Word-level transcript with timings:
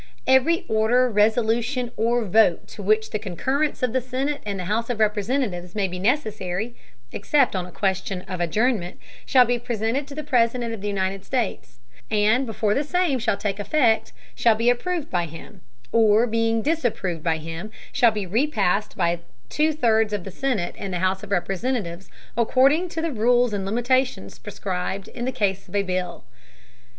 Every 0.25 0.65
Order, 0.67 1.11
Resolution, 1.11 1.91
or 1.95 2.25
Vote 2.25 2.65
to 2.69 2.81
which 2.81 3.11
the 3.11 3.19
Concurrence 3.19 3.83
of 3.83 3.93
the 3.93 4.01
Senate 4.01 4.41
and 4.47 4.59
House 4.61 4.89
of 4.89 4.99
Representatives 4.99 5.75
may 5.75 5.87
be 5.87 5.99
necessary 5.99 6.75
(except 7.11 7.55
on 7.55 7.67
a 7.67 7.71
question 7.71 8.23
of 8.23 8.41
Adjournment) 8.41 8.97
shall 9.27 9.45
be 9.45 9.59
presented 9.59 10.07
to 10.07 10.15
the 10.15 10.23
President 10.23 10.73
of 10.73 10.81
the 10.81 10.87
United 10.87 11.23
States; 11.23 11.81
and 12.09 12.47
before 12.47 12.73
the 12.73 12.83
Same 12.83 13.19
shall 13.19 13.37
take 13.37 13.59
Effect, 13.59 14.11
shall 14.33 14.55
be 14.55 14.71
approved 14.71 15.11
by 15.11 15.27
him, 15.27 15.61
or 15.91 16.25
being 16.25 16.63
disapproved 16.63 17.21
by 17.21 17.37
him, 17.37 17.69
shall 17.93 18.09
be 18.09 18.25
repassed 18.25 18.97
by 18.97 19.19
two 19.49 19.71
thirds 19.71 20.13
of 20.13 20.23
the 20.23 20.31
Senate 20.31 20.73
and 20.79 20.95
House 20.95 21.21
of 21.21 21.29
Representatives, 21.29 22.09
according 22.35 22.89
to 22.89 23.03
the 23.03 23.11
Rules 23.11 23.53
and 23.53 23.67
Limitations 23.67 24.39
prescribed 24.39 25.09
in 25.09 25.25
the 25.25 25.31
Case 25.31 25.67
of 25.67 25.75
a 25.75 25.83
Bill. 25.83 26.23